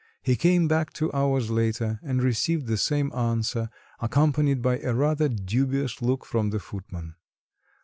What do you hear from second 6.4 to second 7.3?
the footman.